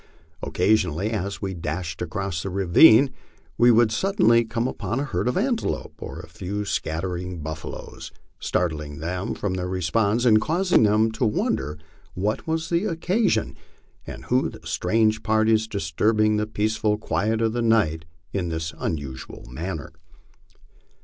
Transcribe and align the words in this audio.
Occasionally, 0.41 1.11
as 1.11 1.43
we 1.43 1.53
dashed 1.53 2.01
across 2.01 2.43
a 2.43 2.49
ravine, 2.49 3.11
we 3.55 3.69
would 3.69 3.91
suddenly 3.91 4.43
come 4.43 4.67
upon 4.67 4.99
a 4.99 5.03
herd 5.03 5.27
of 5.27 5.37
antelopes 5.37 5.93
or 5.99 6.19
a 6.19 6.27
few 6.27 6.65
scattering 6.65 7.43
buffaloes, 7.43 8.11
startling 8.39 8.97
them 8.97 9.35
from 9.35 9.53
their 9.53 9.67
repose 9.67 10.25
and 10.25 10.41
causing 10.41 10.81
them 10.81 11.11
to 11.11 11.23
wonder 11.23 11.77
what 12.15 12.47
was 12.47 12.69
the 12.69 12.87
oc 12.87 12.99
casion 12.99 13.55
and 14.07 14.25
who 14.25 14.49
the 14.49 14.65
strange 14.65 15.21
parties 15.21 15.67
disturbing 15.67 16.37
the 16.37 16.47
peaceful 16.47 16.97
quiet 16.97 17.39
of 17.39 17.53
the 17.53 17.61
night 17.61 18.05
in 18.33 18.49
this 18.49 18.73
unusual 18.79 19.45
manner. 19.51 19.91